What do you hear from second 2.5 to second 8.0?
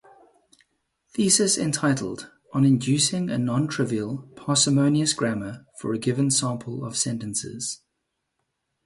On Inducing a Non-Trivial, Parsimonious Grammar for a Given Sample of Sentences.